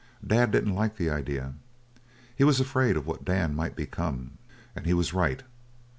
"Dad 0.25 0.49
didn't 0.49 0.73
like 0.73 0.97
the 0.97 1.11
idea. 1.11 1.53
He 2.35 2.43
was 2.43 2.59
afraid 2.59 2.97
of 2.97 3.05
what 3.05 3.23
Dan 3.23 3.53
might 3.53 3.75
become. 3.75 4.31
And 4.75 4.87
he 4.87 4.95
was 4.95 5.13
right. 5.13 5.43